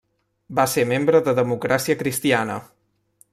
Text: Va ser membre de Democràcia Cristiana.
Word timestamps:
Va 0.59 0.63
ser 0.71 0.85
membre 0.91 1.21
de 1.27 1.35
Democràcia 1.41 1.97
Cristiana. 2.01 2.57